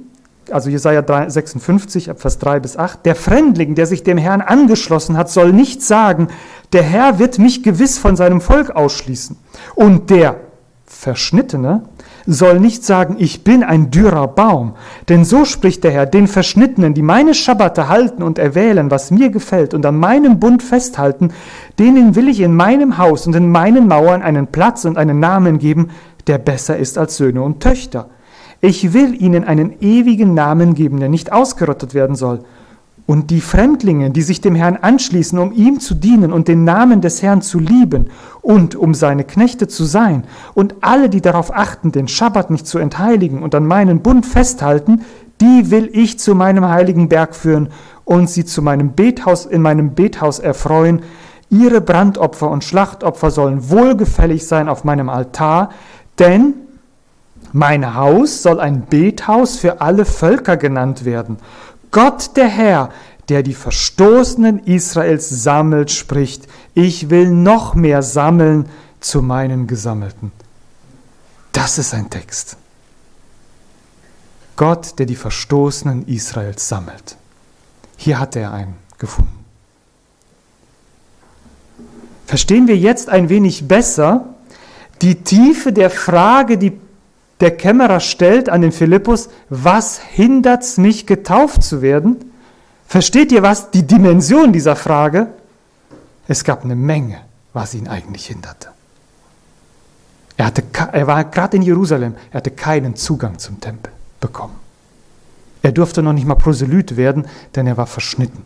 [0.51, 5.29] also Jesaja 56, Vers 3 bis 8, der Fremdling, der sich dem Herrn angeschlossen hat,
[5.29, 6.29] soll nicht sagen,
[6.73, 9.37] der Herr wird mich gewiss von seinem Volk ausschließen.
[9.75, 10.37] Und der
[10.85, 11.83] Verschnittene
[12.27, 14.73] soll nicht sagen, ich bin ein dürrer Baum.
[15.07, 19.29] Denn so spricht der Herr, den Verschnittenen, die meine Schabbate halten und erwählen, was mir
[19.29, 21.31] gefällt und an meinem Bund festhalten,
[21.79, 25.57] denen will ich in meinem Haus und in meinen Mauern einen Platz und einen Namen
[25.57, 25.89] geben,
[26.27, 28.09] der besser ist als Söhne und Töchter.
[28.59, 32.43] Ich will ihnen einen ewigen Namen geben, der nicht ausgerottet werden soll.
[33.07, 36.99] Und die Fremdlinge, die sich dem Herrn anschließen, um ihm zu dienen und den Namen
[36.99, 38.07] des Herrn zu lieben
[38.41, 42.79] und um seine Knechte zu sein, und alle, die darauf achten, den Schabbat nicht zu
[42.79, 45.05] entheiligen und an meinen Bund festhalten,
[45.39, 47.69] die will ich zu meinem heiligen Berg führen
[48.03, 51.01] und sie zu meinem Bethaus in meinem Bethaus erfreuen.
[51.49, 55.69] Ihre Brandopfer und Schlachtopfer sollen wohlgefällig sein auf meinem Altar,
[56.19, 56.55] denn
[57.53, 61.37] mein Haus soll ein Bethaus für alle Völker genannt werden.
[61.91, 62.91] Gott der Herr,
[63.29, 68.69] der die Verstoßenen Israels sammelt, spricht, ich will noch mehr sammeln
[68.99, 70.31] zu meinen Gesammelten.
[71.51, 72.57] Das ist ein Text.
[74.55, 77.17] Gott, der die Verstoßenen Israels sammelt.
[77.95, 79.45] Hier hat er einen gefunden.
[82.25, 84.25] Verstehen wir jetzt ein wenig besser
[85.01, 86.77] die Tiefe der Frage, die
[87.39, 92.31] der Kämmerer stellt an den Philippus, was hindert's mich getauft zu werden?
[92.87, 93.69] Versteht ihr was?
[93.71, 95.27] Die Dimension dieser Frage?
[96.27, 97.19] Es gab eine Menge,
[97.53, 98.69] was ihn eigentlich hinderte.
[100.35, 104.55] Er, hatte, er war gerade in Jerusalem, er hatte keinen Zugang zum Tempel bekommen.
[105.61, 108.43] Er durfte noch nicht mal Proselyt werden, denn er war verschnitten.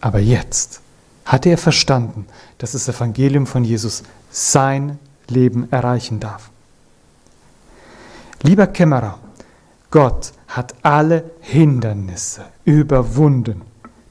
[0.00, 0.80] Aber jetzt
[1.24, 2.26] hatte er verstanden,
[2.58, 6.50] dass das Evangelium von Jesus sein Leben erreichen darf.
[8.42, 9.18] Lieber Kämmerer,
[9.90, 13.62] Gott hat alle Hindernisse überwunden,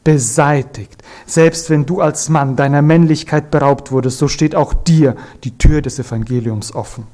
[0.03, 1.03] beseitigt.
[1.25, 5.81] Selbst wenn du als Mann deiner Männlichkeit beraubt wurdest, so steht auch dir die Tür
[5.81, 7.05] des Evangeliums offen.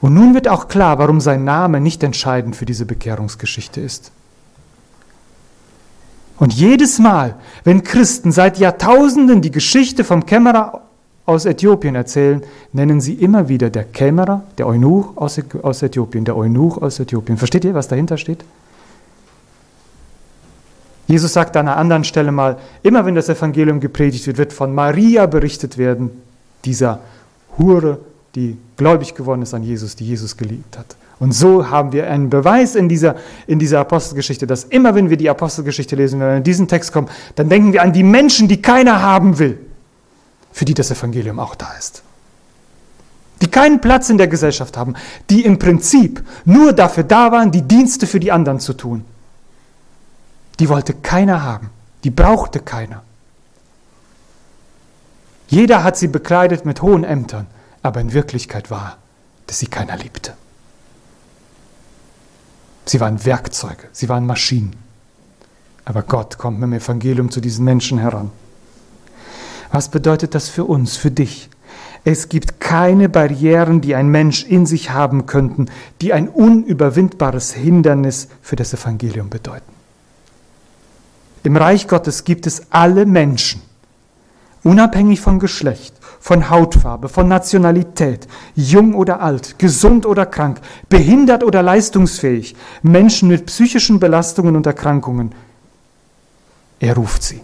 [0.00, 4.12] Und nun wird auch klar, warum sein Name nicht entscheidend für diese Bekehrungsgeschichte ist.
[6.38, 7.34] Und jedes Mal,
[7.64, 10.87] wenn Christen seit Jahrtausenden die Geschichte vom Kämmerer
[11.28, 15.36] aus Äthiopien erzählen, nennen sie immer wieder der Kämmerer, der Eunuch aus,
[15.82, 17.36] Äthiopien, der Eunuch aus Äthiopien.
[17.36, 18.44] Versteht ihr, was dahinter steht?
[21.06, 24.74] Jesus sagt an einer anderen Stelle mal, immer wenn das Evangelium gepredigt wird, wird von
[24.74, 26.10] Maria berichtet werden,
[26.64, 27.00] dieser
[27.58, 27.98] Hure,
[28.34, 30.96] die gläubig geworden ist an Jesus, die Jesus geliebt hat.
[31.18, 35.16] Und so haben wir einen Beweis in dieser, in dieser Apostelgeschichte, dass immer wenn wir
[35.18, 38.48] die Apostelgeschichte lesen, wenn wir in diesen Text kommen, dann denken wir an die Menschen,
[38.48, 39.58] die keiner haben will
[40.58, 42.02] für die das Evangelium auch da ist.
[43.42, 44.94] Die keinen Platz in der Gesellschaft haben,
[45.30, 49.04] die im Prinzip nur dafür da waren, die Dienste für die anderen zu tun.
[50.58, 51.70] Die wollte keiner haben,
[52.02, 53.04] die brauchte keiner.
[55.46, 57.46] Jeder hat sie bekleidet mit hohen Ämtern,
[57.84, 58.96] aber in Wirklichkeit war,
[59.46, 60.34] dass sie keiner liebte.
[62.84, 64.74] Sie waren Werkzeuge, sie waren Maschinen.
[65.84, 68.32] Aber Gott kommt mit dem Evangelium zu diesen Menschen heran.
[69.70, 71.50] Was bedeutet das für uns, für dich?
[72.04, 75.66] Es gibt keine Barrieren, die ein Mensch in sich haben könnten,
[76.00, 79.72] die ein unüberwindbares Hindernis für das Evangelium bedeuten.
[81.42, 83.62] Im Reich Gottes gibt es alle Menschen,
[84.62, 91.62] unabhängig von Geschlecht, von Hautfarbe, von Nationalität, jung oder alt, gesund oder krank, behindert oder
[91.62, 95.34] leistungsfähig, Menschen mit psychischen Belastungen und Erkrankungen.
[96.80, 97.40] Er ruft sie.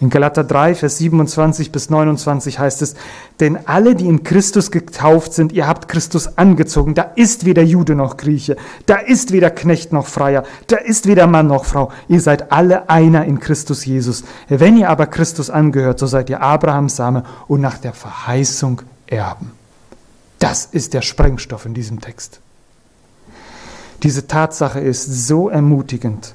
[0.00, 2.94] In Galater 3, Vers 27 bis 29 heißt es,
[3.40, 6.94] denn alle, die in Christus getauft sind, ihr habt Christus angezogen.
[6.94, 8.56] Da ist weder Jude noch Grieche,
[8.86, 11.90] da ist weder Knecht noch Freier, da ist weder Mann noch Frau.
[12.08, 14.22] Ihr seid alle einer in Christus Jesus.
[14.48, 19.52] Wenn ihr aber Christus angehört, so seid ihr Abrahams Same und nach der Verheißung Erben.
[20.38, 22.40] Das ist der Sprengstoff in diesem Text.
[24.04, 26.34] Diese Tatsache ist so ermutigend.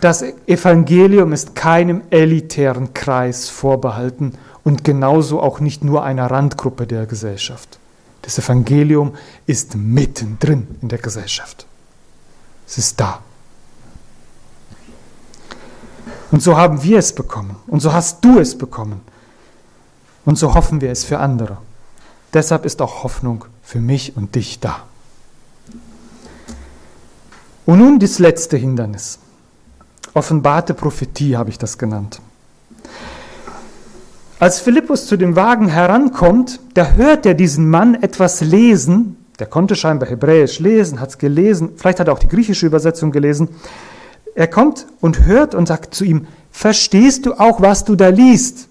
[0.00, 7.06] Das Evangelium ist keinem elitären Kreis vorbehalten und genauso auch nicht nur einer Randgruppe der
[7.06, 7.78] Gesellschaft.
[8.22, 9.14] Das Evangelium
[9.46, 11.66] ist mittendrin in der Gesellschaft.
[12.66, 13.20] Es ist da.
[16.30, 17.56] Und so haben wir es bekommen.
[17.66, 19.00] Und so hast du es bekommen.
[20.24, 21.56] Und so hoffen wir es für andere.
[22.34, 24.82] Deshalb ist auch Hoffnung für mich und dich da.
[27.64, 29.18] Und nun das letzte Hindernis.
[30.18, 32.20] Offenbarte Prophetie habe ich das genannt.
[34.40, 39.24] Als Philippus zu dem Wagen herankommt, da hört er diesen Mann etwas lesen.
[39.38, 43.12] Der konnte scheinbar Hebräisch lesen, hat es gelesen, vielleicht hat er auch die griechische Übersetzung
[43.12, 43.48] gelesen.
[44.34, 48.68] Er kommt und hört und sagt zu ihm, verstehst du auch, was du da liest?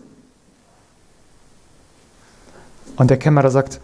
[2.98, 3.80] Und der Kämmerer sagt,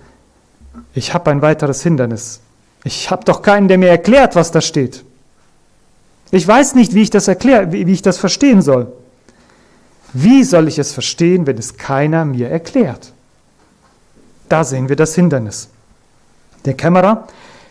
[0.94, 2.42] ich habe ein weiteres Hindernis.
[2.84, 5.06] Ich habe doch keinen, der mir erklärt, was da steht.
[6.34, 8.92] Ich weiß nicht, wie ich das erkläre, wie, ich das verstehen soll.
[10.14, 13.14] Wie soll ich es verstehen, wenn es keiner mir erklärt?
[14.50, 15.70] Da sehen wir das Hindernis.
[16.66, 17.28] Der Kämmerer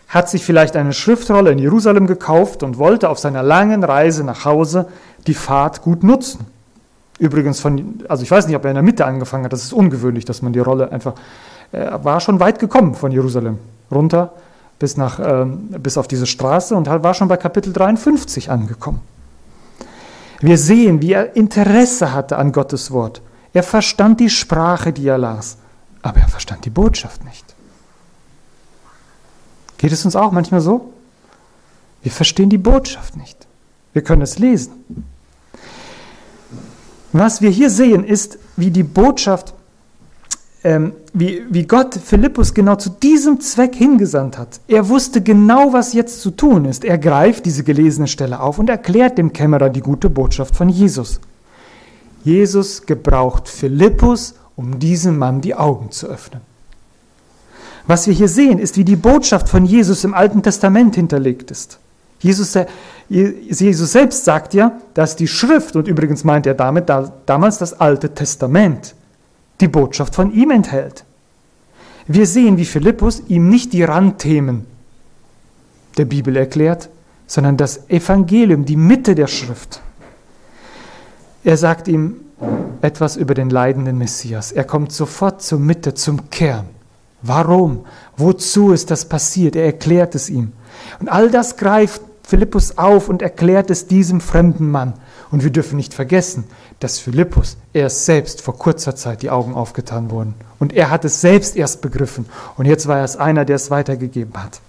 [0.07, 4.45] hat sich vielleicht eine Schriftrolle in Jerusalem gekauft und wollte auf seiner langen Reise nach
[4.45, 4.87] Hause
[5.27, 6.47] die Fahrt gut nutzen.
[7.19, 9.73] Übrigens von, also ich weiß nicht, ob er in der Mitte angefangen hat, das ist
[9.73, 11.15] ungewöhnlich, dass man die Rolle einfach,
[11.73, 13.59] er war schon weit gekommen von Jerusalem
[13.91, 14.33] runter
[14.83, 19.01] bis, nach, ähm, bis auf diese Straße und war schon bei Kapitel 53 angekommen.
[20.41, 23.23] Wir sehen, wie er Interesse hatte an Gottes Wort.
[23.53, 25.57] Er verstand die Sprache, die er las,
[26.03, 27.45] aber er verstand die Botschaft nicht.
[29.79, 30.93] Geht es uns auch manchmal so?
[32.03, 33.47] Wir verstehen die Botschaft nicht.
[33.93, 35.07] Wir können es lesen.
[37.13, 39.55] Was wir hier sehen, ist, wie die Botschaft
[40.65, 44.61] ähm, wie, wie Gott Philippus genau zu diesem Zweck hingesandt hat.
[44.69, 46.85] Er wusste genau, was jetzt zu tun ist.
[46.85, 51.21] Er greift diese gelesene Stelle auf und erklärt dem Kämmerer die gute Botschaft von Jesus.
[52.25, 56.41] Jesus gebraucht Philippus, um diesem Mann die Augen zu öffnen.
[57.89, 61.79] Was wir hier sehen, ist, wie die Botschaft von Jesus im Alten Testament hinterlegt ist.
[62.21, 62.57] Jesus,
[63.09, 66.85] Jesus selbst sagt ja, dass die Schrift, und übrigens meint er damit
[67.27, 68.95] damals das Alte Testament,
[69.63, 71.05] die Botschaft von ihm enthält.
[72.07, 74.67] Wir sehen, wie Philippus ihm nicht die Randthemen
[75.97, 76.91] der Bibel erklärt,
[77.27, 79.81] sondern das Evangelium, die Mitte der Schrift.
[81.45, 82.17] Er sagt ihm
[82.83, 84.53] etwas über den leidenden Messias.
[84.53, 86.67] Er kommt sofort zur Mitte, zum Kern.
[87.23, 87.87] Warum?
[88.17, 89.55] Wozu ist das passiert?
[89.55, 90.53] Er erklärt es ihm.
[90.99, 94.95] Und all das greift Philippus auf und erklärt es diesem fremden Mann.
[95.33, 96.45] Und wir dürfen nicht vergessen,
[96.79, 100.35] dass Philippus erst selbst vor kurzer Zeit die Augen aufgetan wurden.
[100.59, 102.27] Und er hat es selbst erst begriffen.
[102.57, 104.61] Und jetzt war er es einer, der es weitergegeben hat.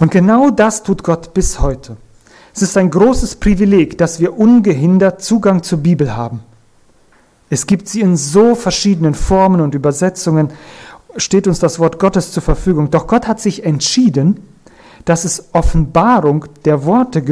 [0.00, 1.96] Und genau das tut Gott bis heute.
[2.52, 6.40] Es ist ein großes Privileg, dass wir ungehindert Zugang zur Bibel haben.
[7.50, 10.50] Es gibt sie in so verschiedenen Formen und Übersetzungen,
[11.16, 12.90] steht uns das Wort Gottes zur Verfügung.
[12.90, 14.40] Doch Gott hat sich entschieden,
[15.04, 17.22] dass es Offenbarung der Worte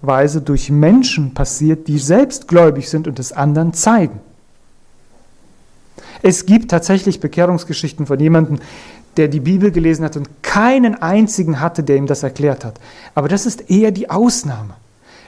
[0.00, 4.20] gewöhnlicherweise durch Menschen passiert, die selbst gläubig sind und es anderen zeigen.
[6.22, 8.58] Es gibt tatsächlich Bekehrungsgeschichten von jemandem,
[9.16, 12.80] der die Bibel gelesen hat und keinen einzigen hatte, der ihm das erklärt hat.
[13.14, 14.74] Aber das ist eher die Ausnahme.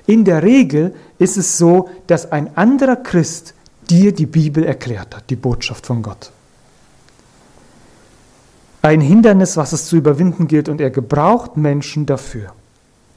[0.06, 3.54] In der Regel ist es so, dass ein anderer Christ
[3.88, 6.32] dir die Bibel erklärt hat, die Botschaft von Gott
[8.82, 12.52] ein Hindernis, was es zu überwinden gilt, und er gebraucht Menschen dafür.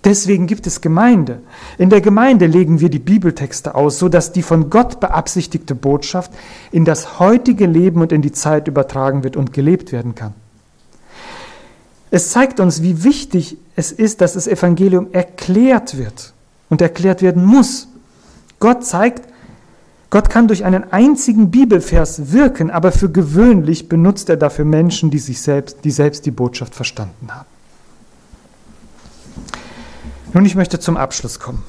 [0.04, 1.39] Deswegen gibt es Gemeinde.
[1.78, 6.32] In der Gemeinde legen wir die Bibeltexte aus, sodass die von Gott beabsichtigte Botschaft
[6.72, 10.34] in das heutige Leben und in die Zeit übertragen wird und gelebt werden kann.
[12.12, 16.34] Es zeigt uns, wie wichtig es ist, dass das Evangelium erklärt wird
[16.70, 17.88] und erklärt werden muss.
[18.60, 19.24] Gott zeigt,
[20.10, 25.18] Gott kann durch einen einzigen Bibelvers wirken, aber für gewöhnlich benutzt er dafür Menschen, die,
[25.18, 27.48] sich selbst, die selbst die Botschaft verstanden haben.
[30.34, 31.63] Nun, ich möchte zum Abschluss kommen.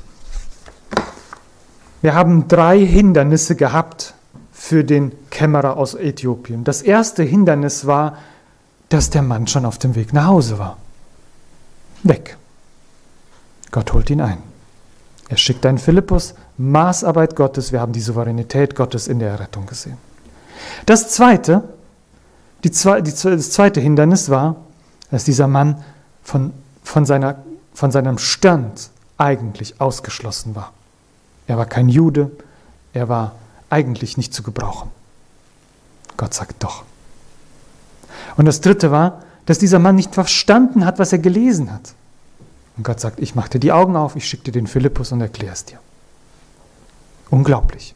[2.02, 4.14] Wir haben drei Hindernisse gehabt
[4.52, 6.64] für den Kämmerer aus Äthiopien.
[6.64, 8.18] Das erste Hindernis war,
[8.88, 10.76] dass der Mann schon auf dem Weg nach Hause war.
[12.02, 12.36] Weg.
[13.70, 14.38] Gott holt ihn ein.
[15.28, 19.96] Er schickt einen Philippus, Maßarbeit Gottes, wir haben die Souveränität Gottes in der Errettung gesehen.
[20.86, 21.64] Das zweite,
[22.62, 24.56] die, das zweite Hindernis war,
[25.10, 25.82] dass dieser Mann
[26.22, 27.42] von, von, seiner,
[27.74, 30.72] von seinem Stand eigentlich ausgeschlossen war.
[31.46, 32.30] Er war kein Jude,
[32.92, 33.32] er war
[33.68, 34.90] eigentlich nicht zu gebrauchen.
[36.16, 36.84] Gott sagt doch.
[38.36, 41.94] Und das dritte war, dass dieser Mann nicht verstanden hat, was er gelesen hat.
[42.76, 45.20] Und Gott sagt, ich mache dir die Augen auf, ich schicke dir den Philippus und
[45.20, 45.78] erkläre es dir.
[47.30, 47.94] Unglaublich.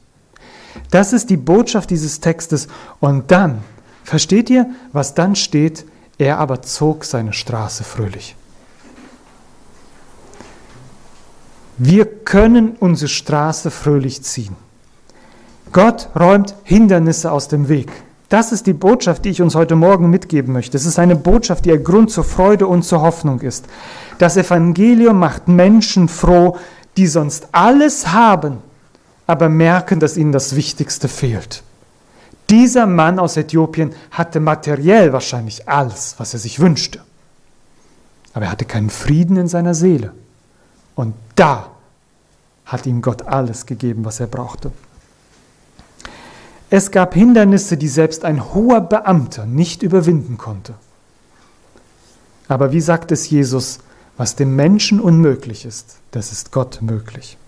[0.90, 2.68] Das ist die Botschaft dieses Textes.
[3.00, 3.62] Und dann,
[4.04, 5.84] versteht ihr, was dann steht?
[6.18, 8.36] Er aber zog seine Straße fröhlich.
[11.78, 14.56] Wir können unsere Straße fröhlich ziehen.
[15.70, 17.90] Gott räumt Hindernisse aus dem Weg.
[18.28, 20.76] Das ist die Botschaft, die ich uns heute Morgen mitgeben möchte.
[20.76, 23.66] Es ist eine Botschaft, die ein Grund zur Freude und zur Hoffnung ist.
[24.18, 26.56] Das Evangelium macht Menschen froh,
[26.96, 28.58] die sonst alles haben,
[29.28, 31.62] aber merken, dass ihnen das Wichtigste fehlt.
[32.50, 37.00] Dieser Mann aus Äthiopien hatte materiell wahrscheinlich alles, was er sich wünschte.
[38.34, 40.12] Aber er hatte keinen Frieden in seiner Seele.
[40.98, 41.70] Und da
[42.66, 44.72] hat ihm Gott alles gegeben, was er brauchte.
[46.70, 50.74] Es gab Hindernisse, die selbst ein hoher Beamter nicht überwinden konnte.
[52.48, 53.78] Aber wie sagt es Jesus,
[54.16, 57.38] was dem Menschen unmöglich ist, das ist Gott möglich.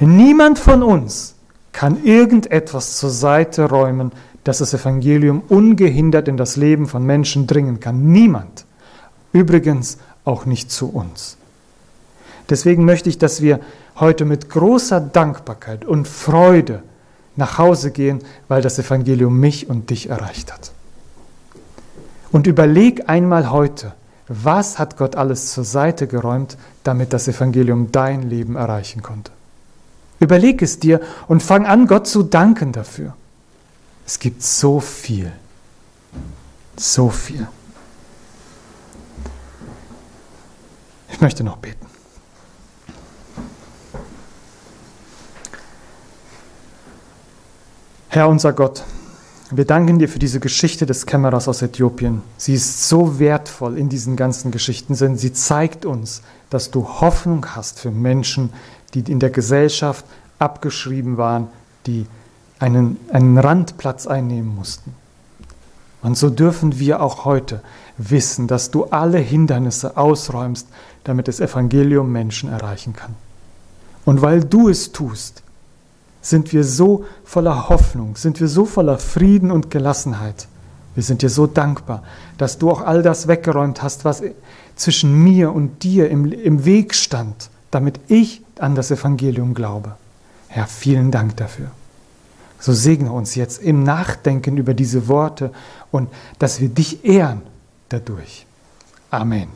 [0.00, 1.36] Niemand von uns
[1.70, 4.10] kann irgendetwas zur Seite räumen,
[4.42, 8.10] dass das Evangelium ungehindert in das Leben von Menschen dringen kann.
[8.10, 8.64] Niemand.
[9.32, 11.36] Übrigens auch nicht zu uns.
[12.52, 13.60] Deswegen möchte ich, dass wir
[13.98, 16.82] heute mit großer Dankbarkeit und Freude
[17.34, 20.70] nach Hause gehen, weil das Evangelium mich und dich erreicht hat.
[22.30, 23.94] Und überleg einmal heute,
[24.28, 29.32] was hat Gott alles zur Seite geräumt, damit das Evangelium dein Leben erreichen konnte?
[30.20, 33.16] Überleg es dir und fang an, Gott zu danken dafür.
[34.06, 35.32] Es gibt so viel,
[36.76, 37.48] so viel.
[41.08, 41.91] Ich möchte noch beten.
[48.14, 48.84] Herr unser Gott,
[49.50, 52.20] wir danken dir für diese Geschichte des Kämmerers aus Äthiopien.
[52.36, 57.46] Sie ist so wertvoll in diesen ganzen Geschichten, denn sie zeigt uns, dass du Hoffnung
[57.56, 58.52] hast für Menschen,
[58.92, 60.04] die in der Gesellschaft
[60.38, 61.46] abgeschrieben waren,
[61.86, 62.04] die
[62.58, 64.94] einen, einen Randplatz einnehmen mussten.
[66.02, 67.62] Und so dürfen wir auch heute
[67.96, 70.68] wissen, dass du alle Hindernisse ausräumst,
[71.04, 73.14] damit das Evangelium Menschen erreichen kann.
[74.04, 75.41] Und weil du es tust,
[76.22, 80.48] sind wir so voller Hoffnung, sind wir so voller Frieden und Gelassenheit.
[80.94, 82.02] Wir sind dir so dankbar,
[82.38, 84.22] dass du auch all das weggeräumt hast, was
[84.76, 89.96] zwischen mir und dir im, im Weg stand, damit ich an das Evangelium glaube.
[90.48, 91.70] Herr, vielen Dank dafür.
[92.60, 95.50] So segne uns jetzt im Nachdenken über diese Worte
[95.90, 96.08] und
[96.38, 97.42] dass wir dich ehren
[97.88, 98.46] dadurch.
[99.10, 99.48] Amen.